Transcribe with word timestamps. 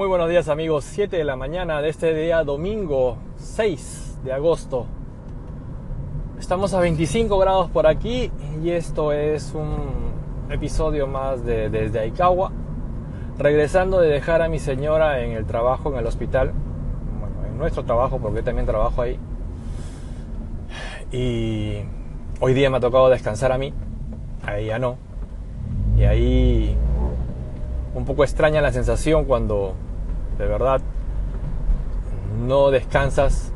Muy 0.00 0.08
buenos 0.08 0.30
días 0.30 0.48
amigos, 0.48 0.86
7 0.86 1.14
de 1.18 1.24
la 1.24 1.36
mañana 1.36 1.82
de 1.82 1.90
este 1.90 2.14
día 2.14 2.42
domingo 2.42 3.18
6 3.36 4.20
de 4.24 4.32
agosto. 4.32 4.86
Estamos 6.38 6.72
a 6.72 6.80
25 6.80 7.38
grados 7.38 7.68
por 7.68 7.86
aquí 7.86 8.32
y 8.64 8.70
esto 8.70 9.12
es 9.12 9.52
un 9.52 10.48
episodio 10.48 11.06
más 11.06 11.44
de 11.44 11.68
desde 11.68 11.98
Aikawa. 11.98 12.50
Regresando 13.36 14.00
de 14.00 14.08
dejar 14.08 14.40
a 14.40 14.48
mi 14.48 14.58
señora 14.58 15.20
en 15.20 15.32
el 15.32 15.44
trabajo 15.44 15.92
en 15.92 15.98
el 15.98 16.06
hospital, 16.06 16.52
bueno, 17.20 17.46
en 17.46 17.58
nuestro 17.58 17.84
trabajo 17.84 18.18
porque 18.20 18.42
también 18.42 18.64
trabajo 18.64 19.02
ahí. 19.02 19.18
Y 21.12 21.82
hoy 22.40 22.54
día 22.54 22.70
me 22.70 22.78
ha 22.78 22.80
tocado 22.80 23.10
descansar 23.10 23.52
a 23.52 23.58
mí, 23.58 23.74
a 24.46 24.56
ella 24.56 24.78
no. 24.78 24.96
Y 25.98 26.04
ahí 26.04 26.74
un 27.94 28.06
poco 28.06 28.24
extraña 28.24 28.62
la 28.62 28.72
sensación 28.72 29.26
cuando 29.26 29.74
de 30.40 30.46
verdad 30.46 30.80
no 32.46 32.70
descansas 32.70 33.52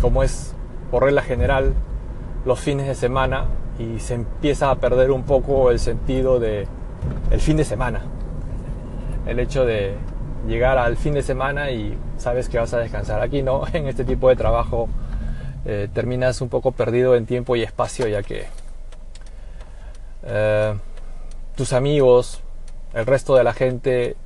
como 0.00 0.24
es 0.24 0.54
por 0.90 1.04
regla 1.04 1.22
general 1.22 1.72
los 2.44 2.58
fines 2.58 2.88
de 2.88 2.96
semana 2.96 3.44
y 3.78 4.00
se 4.00 4.14
empieza 4.14 4.70
a 4.70 4.74
perder 4.74 5.12
un 5.12 5.22
poco 5.22 5.70
el 5.70 5.78
sentido 5.78 6.40
de 6.40 6.66
el 7.30 7.40
fin 7.40 7.56
de 7.56 7.64
semana. 7.64 8.02
El 9.26 9.38
hecho 9.38 9.64
de 9.64 9.94
llegar 10.48 10.78
al 10.78 10.96
fin 10.96 11.14
de 11.14 11.22
semana 11.22 11.70
y 11.70 11.96
sabes 12.16 12.48
que 12.48 12.58
vas 12.58 12.74
a 12.74 12.78
descansar. 12.78 13.22
Aquí 13.22 13.42
no, 13.42 13.62
en 13.72 13.86
este 13.86 14.04
tipo 14.04 14.28
de 14.28 14.36
trabajo 14.36 14.88
eh, 15.64 15.88
terminas 15.92 16.40
un 16.40 16.48
poco 16.48 16.72
perdido 16.72 17.14
en 17.14 17.24
tiempo 17.24 17.54
y 17.54 17.62
espacio 17.62 18.08
ya 18.08 18.22
que 18.24 18.46
eh, 20.24 20.74
tus 21.54 21.72
amigos, 21.72 22.40
el 22.94 23.06
resto 23.06 23.36
de 23.36 23.44
la 23.44 23.52
gente 23.52 24.16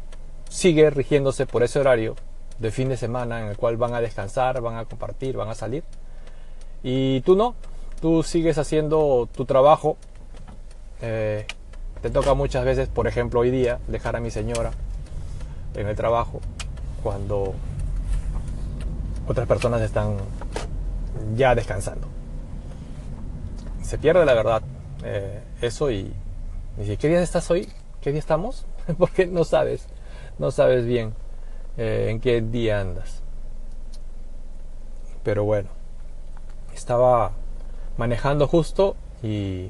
sigue 0.52 0.91
rigiéndose 0.91 1.47
por 1.47 1.62
ese 1.62 1.80
horario 1.80 2.15
de 2.59 2.70
fin 2.70 2.91
de 2.91 2.98
semana 2.98 3.41
en 3.41 3.49
el 3.49 3.57
cual 3.57 3.79
van 3.79 3.95
a 3.95 4.01
descansar, 4.01 4.60
van 4.60 4.76
a 4.76 4.85
compartir, 4.85 5.37
van 5.37 5.49
a 5.49 5.54
salir. 5.54 5.82
Y 6.82 7.23
tú 7.23 7.35
no, 7.35 7.54
tú 8.01 8.23
sigues 8.23 8.59
haciendo 8.59 9.29
tu 9.35 9.46
trabajo. 9.46 9.96
Eh, 11.01 11.46
te 12.02 12.10
toca 12.10 12.35
muchas 12.35 12.65
veces, 12.65 12.88
por 12.88 13.07
ejemplo, 13.07 13.41
hoy 13.41 13.51
día, 13.51 13.79
dejar 13.88 14.15
a 14.15 14.21
mi 14.21 14.30
señora 14.30 14.73
en 15.74 15.88
el 15.88 15.96
trabajo 15.96 16.41
cuando 17.02 17.54
otras 19.26 19.48
personas 19.48 19.80
están 19.80 20.16
ya 21.35 21.54
descansando. 21.54 22.09
Se 23.82 23.96
pierde 23.96 24.24
la 24.26 24.35
verdad 24.35 24.63
eh, 25.02 25.41
eso 25.63 25.91
y, 25.91 26.13
y 26.79 26.96
¿qué 26.98 27.09
día 27.09 27.23
estás 27.23 27.51
hoy? 27.51 27.69
¿Qué 28.02 28.10
día 28.10 28.21
estamos? 28.21 28.66
Porque 28.98 29.26
no 29.26 29.45
sabes, 29.45 29.87
no 30.38 30.51
sabes 30.51 30.85
bien 30.87 31.15
eh, 31.77 32.09
en 32.11 32.21
qué 32.21 32.41
día 32.41 32.80
andas. 32.80 33.23
Pero 35.23 35.45
bueno, 35.45 35.69
estaba 36.75 37.33
manejando 37.97 38.47
justo 38.49 38.97
y 39.23 39.69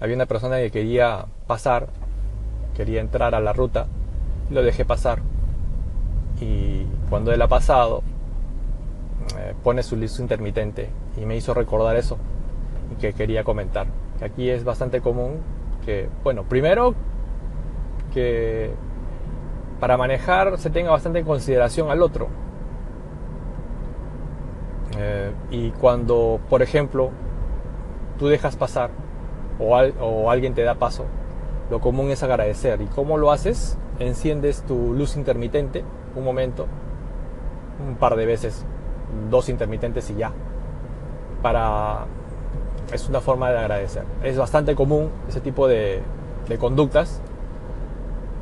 había 0.00 0.16
una 0.16 0.26
persona 0.26 0.58
que 0.58 0.70
quería 0.70 1.26
pasar, 1.46 1.88
quería 2.76 3.00
entrar 3.00 3.34
a 3.34 3.40
la 3.40 3.52
ruta, 3.52 3.86
y 4.50 4.54
lo 4.54 4.62
dejé 4.62 4.84
pasar. 4.84 5.20
Y 6.40 6.84
cuando 7.08 7.32
él 7.32 7.40
ha 7.40 7.48
pasado, 7.48 8.02
eh, 9.38 9.54
pone 9.62 9.82
su 9.82 9.96
luz 9.96 10.18
intermitente 10.18 10.90
y 11.16 11.24
me 11.24 11.36
hizo 11.36 11.54
recordar 11.54 11.96
eso 11.96 12.18
y 12.92 13.00
que 13.00 13.12
quería 13.12 13.44
comentar. 13.44 13.86
Aquí 14.20 14.50
es 14.50 14.64
bastante 14.64 15.00
común 15.00 15.40
que, 15.84 16.08
bueno, 16.22 16.44
primero 16.44 16.94
que 18.12 18.72
para 19.82 19.96
manejar 19.96 20.58
se 20.58 20.70
tenga 20.70 20.92
bastante 20.92 21.18
en 21.18 21.24
consideración 21.24 21.90
al 21.90 22.02
otro. 22.02 22.28
Eh, 24.96 25.32
y 25.50 25.70
cuando, 25.72 26.38
por 26.48 26.62
ejemplo, 26.62 27.10
tú 28.16 28.28
dejas 28.28 28.54
pasar 28.54 28.90
o, 29.58 30.30
alguien 30.30 30.54
te 30.54 30.62
da 30.62 30.76
paso, 30.76 31.06
lo 31.68 31.80
común 31.80 32.12
es 32.12 32.22
agradecer. 32.22 32.80
¿Y 32.80 32.86
cómo 32.86 33.18
lo 33.18 33.32
haces? 33.32 33.76
Enciendes 33.98 34.62
tu 34.62 34.94
luz 34.94 35.16
intermitente 35.16 35.82
un 36.14 36.22
momento, 36.22 36.68
un 37.84 37.96
par 37.96 38.14
de 38.14 38.24
veces, 38.24 38.64
dos 39.30 39.48
intermitentes 39.48 40.08
y 40.10 40.14
ya. 40.14 40.30
Para 41.42 42.06
es 42.92 43.08
una 43.08 43.20
forma 43.20 43.50
de 43.50 43.58
agradecer. 43.58 44.04
Es 44.22 44.38
bastante 44.38 44.76
común 44.76 45.10
ese 45.28 45.40
tipo 45.40 45.66
de 45.66 46.04
conductas 46.60 47.20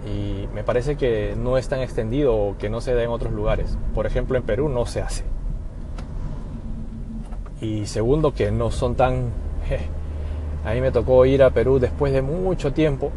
y 0.06 0.48
me 0.54 0.64
parece 0.64 0.96
que 0.96 1.34
no 1.36 1.58
es 1.58 1.68
tan 1.68 1.80
extendido 1.80 2.34
o 2.34 2.56
que 2.56 2.70
no 2.70 2.80
se 2.80 2.94
da 2.94 3.02
en 3.02 3.10
otros 3.10 3.32
lugares. 3.32 3.76
Por 3.94 4.06
ejemplo, 4.06 4.36
en 4.36 4.44
Perú 4.44 4.68
no 4.68 4.86
se 4.86 5.02
hace. 5.02 5.24
Y 7.60 7.86
segundo, 7.86 8.32
que 8.32 8.50
no 8.50 8.70
son 8.70 8.94
tan... 8.94 9.30
a 10.64 10.72
mí 10.72 10.80
me 10.80 10.90
tocó 10.90 11.26
ir 11.26 11.42
a 11.42 11.50
Perú 11.50 11.78
después 11.78 12.12
de 12.12 12.22
mucho 12.22 12.72
tiempo 12.72 13.12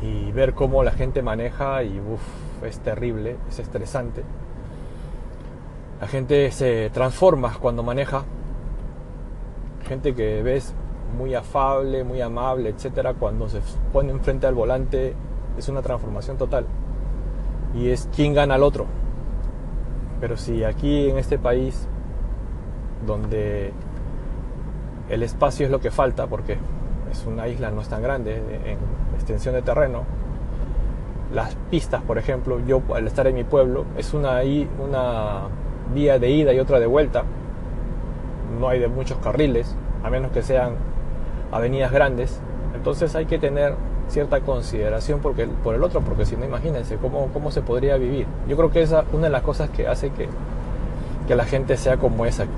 y 0.00 0.30
ver 0.30 0.54
cómo 0.54 0.84
la 0.84 0.92
gente 0.92 1.22
maneja 1.22 1.82
y 1.82 1.98
uff, 1.98 2.64
es 2.64 2.78
terrible, 2.78 3.36
es 3.48 3.58
estresante. 3.58 4.22
La 6.00 6.06
gente 6.06 6.50
se 6.52 6.90
transforma 6.90 7.56
cuando 7.58 7.82
maneja. 7.82 8.22
Gente 9.88 10.14
que 10.14 10.42
ves 10.42 10.72
muy 11.16 11.34
afable, 11.34 12.04
muy 12.04 12.20
amable, 12.20 12.70
etcétera, 12.70 13.14
cuando 13.14 13.48
se 13.48 13.60
pone 13.92 14.10
enfrente 14.10 14.46
al 14.46 14.54
volante 14.54 15.14
es 15.56 15.68
una 15.68 15.82
transformación 15.82 16.36
total. 16.36 16.66
Y 17.74 17.90
es 17.90 18.08
quien 18.14 18.34
gana 18.34 18.54
al 18.54 18.62
otro. 18.62 18.86
Pero 20.20 20.36
si 20.36 20.64
aquí 20.64 21.10
en 21.10 21.18
este 21.18 21.38
país, 21.38 21.86
donde 23.06 23.72
el 25.08 25.22
espacio 25.22 25.66
es 25.66 25.72
lo 25.72 25.80
que 25.80 25.90
falta, 25.90 26.26
porque 26.26 26.58
es 27.10 27.26
una 27.26 27.48
isla 27.48 27.70
no 27.70 27.80
es 27.80 27.88
tan 27.88 28.02
grande 28.02 28.36
en 28.36 28.78
extensión 29.14 29.54
de 29.54 29.62
terreno, 29.62 30.04
las 31.32 31.54
pistas, 31.70 32.02
por 32.02 32.18
ejemplo, 32.18 32.58
yo 32.66 32.82
al 32.94 33.06
estar 33.06 33.26
en 33.26 33.34
mi 33.34 33.44
pueblo, 33.44 33.84
es 33.96 34.14
una, 34.14 34.40
una 34.82 35.42
vía 35.94 36.18
de 36.18 36.30
ida 36.30 36.52
y 36.52 36.58
otra 36.58 36.80
de 36.80 36.86
vuelta, 36.86 37.24
no 38.58 38.68
hay 38.68 38.80
de 38.80 38.88
muchos 38.88 39.18
carriles, 39.18 39.76
a 40.02 40.10
menos 40.10 40.32
que 40.32 40.42
sean 40.42 40.74
avenidas 41.52 41.92
grandes, 41.92 42.40
entonces 42.74 43.14
hay 43.14 43.26
que 43.26 43.38
tener 43.38 43.74
cierta 44.08 44.40
consideración 44.40 45.20
porque, 45.20 45.46
por 45.46 45.74
el 45.74 45.82
otro, 45.82 46.00
porque 46.00 46.24
si 46.24 46.36
no, 46.36 46.44
imagínense 46.44 46.96
cómo, 46.96 47.28
cómo 47.32 47.50
se 47.50 47.62
podría 47.62 47.96
vivir. 47.96 48.26
Yo 48.48 48.56
creo 48.56 48.70
que 48.70 48.82
esa 48.82 49.00
es 49.00 49.06
una 49.12 49.24
de 49.24 49.30
las 49.30 49.42
cosas 49.42 49.70
que 49.70 49.86
hace 49.86 50.10
que, 50.10 50.28
que 51.26 51.36
la 51.36 51.44
gente 51.44 51.76
sea 51.76 51.98
como 51.98 52.24
es 52.24 52.40
aquí. 52.40 52.50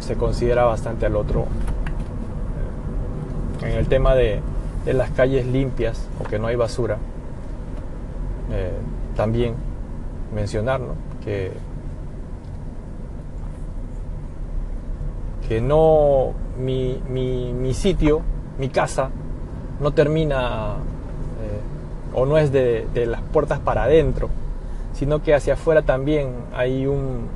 Se 0.00 0.16
considera 0.16 0.64
bastante 0.64 1.06
al 1.06 1.16
otro. 1.16 1.46
En 3.62 3.72
el 3.72 3.86
tema 3.86 4.14
de, 4.14 4.40
las 4.86 5.10
calles 5.10 5.46
limpias 5.46 6.08
o 6.18 6.24
que 6.24 6.38
no 6.38 6.46
hay 6.46 6.56
basura, 6.56 6.96
eh, 8.50 8.72
también 9.14 9.54
mencionar 10.34 10.80
que 11.22 11.52
que 15.50 15.60
no 15.60 16.32
mi, 16.60 17.02
mi, 17.08 17.74
sitio, 17.74 18.22
mi 18.56 18.68
casa, 18.68 19.10
no 19.80 19.90
termina 19.90 20.76
eh, 21.42 22.14
o 22.14 22.24
no 22.24 22.38
es 22.38 22.52
de, 22.52 22.86
las 22.94 23.20
puertas 23.20 23.58
para 23.58 23.82
adentro, 23.82 24.28
sino 24.92 25.24
que 25.24 25.34
hacia 25.34 25.54
afuera 25.54 25.82
también 25.82 26.28
hay 26.54 26.86
un, 26.86 27.26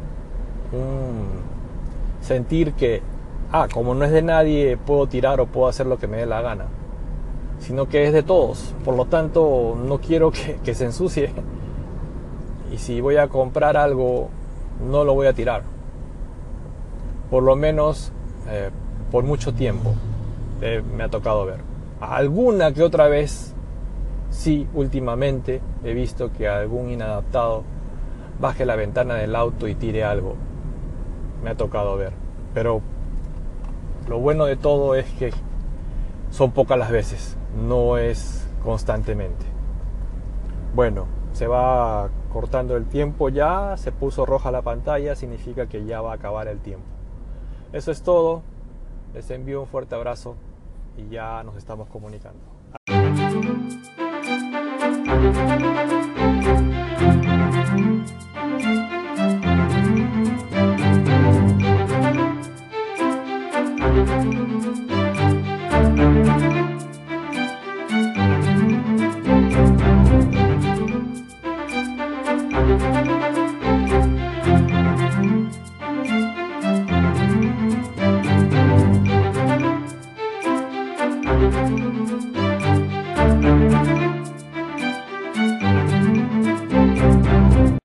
sentir 2.20 2.74
que, 2.74 3.02
ah, 3.50 3.66
como 3.74 3.96
no 3.96 4.04
es 4.04 4.12
de 4.12 4.22
nadie, 4.22 4.76
puedo 4.76 5.08
tirar 5.08 5.40
o 5.40 5.46
puedo 5.46 5.66
hacer 5.66 5.86
lo 5.86 5.98
que 5.98 6.06
me 6.06 6.18
dé 6.18 6.26
la 6.26 6.40
gana, 6.40 6.66
sino 7.58 7.88
que 7.88 8.04
es 8.04 8.12
de 8.12 8.22
todos. 8.22 8.76
Por 8.84 8.94
lo 8.94 9.06
tanto, 9.06 9.76
no 9.76 9.98
quiero 9.98 10.30
que 10.30 10.74
se 10.76 10.84
ensucie. 10.84 11.32
Y 12.72 12.78
si 12.78 13.00
voy 13.00 13.16
a 13.16 13.26
comprar 13.26 13.76
algo, 13.76 14.28
no 14.88 15.02
lo 15.02 15.14
voy 15.14 15.26
a 15.26 15.32
tirar 15.32 15.73
por 17.30 17.42
lo 17.42 17.56
menos 17.56 18.12
eh, 18.48 18.70
por 19.10 19.24
mucho 19.24 19.54
tiempo 19.54 19.94
eh, 20.60 20.82
me 20.96 21.04
ha 21.04 21.08
tocado 21.08 21.46
ver. 21.46 21.60
Alguna 22.00 22.72
que 22.72 22.82
otra 22.82 23.08
vez, 23.08 23.54
sí, 24.30 24.68
últimamente 24.74 25.60
he 25.84 25.94
visto 25.94 26.32
que 26.32 26.48
algún 26.48 26.90
inadaptado 26.90 27.62
baje 28.40 28.66
la 28.66 28.76
ventana 28.76 29.14
del 29.14 29.36
auto 29.36 29.68
y 29.68 29.74
tire 29.74 30.04
algo. 30.04 30.36
Me 31.42 31.50
ha 31.50 31.56
tocado 31.56 31.96
ver. 31.96 32.12
Pero 32.52 32.80
lo 34.08 34.18
bueno 34.18 34.44
de 34.44 34.56
todo 34.56 34.94
es 34.94 35.06
que 35.12 35.32
son 36.30 36.50
pocas 36.52 36.78
las 36.78 36.90
veces, 36.90 37.36
no 37.56 37.96
es 37.96 38.46
constantemente. 38.62 39.46
Bueno, 40.74 41.06
se 41.32 41.46
va 41.46 42.08
cortando 42.32 42.76
el 42.76 42.86
tiempo 42.86 43.28
ya, 43.28 43.76
se 43.76 43.92
puso 43.92 44.26
roja 44.26 44.50
la 44.50 44.62
pantalla, 44.62 45.14
significa 45.14 45.66
que 45.66 45.84
ya 45.84 46.00
va 46.00 46.12
a 46.12 46.14
acabar 46.16 46.48
el 46.48 46.58
tiempo. 46.58 46.84
Eso 47.74 47.90
es 47.90 48.02
todo. 48.02 48.42
Les 49.14 49.28
envío 49.30 49.60
un 49.60 49.66
fuerte 49.66 49.96
abrazo 49.96 50.36
y 50.96 51.08
ya 51.08 51.42
nos 51.42 51.56
estamos 51.56 51.88
comunicando. 51.88 52.38